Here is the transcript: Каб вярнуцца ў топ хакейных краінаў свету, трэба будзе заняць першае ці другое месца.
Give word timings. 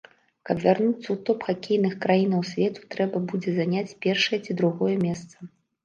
Каб 0.49 0.61
вярнуцца 0.61 1.03
ў 1.03 1.17
топ 1.27 1.39
хакейных 1.51 1.93
краінаў 2.07 2.41
свету, 2.55 2.79
трэба 2.97 3.25
будзе 3.35 3.57
заняць 3.61 3.89
першае 4.07 4.45
ці 4.45 4.51
другое 4.61 4.95
месца. 5.09 5.35